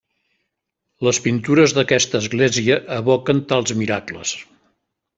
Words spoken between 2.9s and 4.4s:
evoquen tals miracles.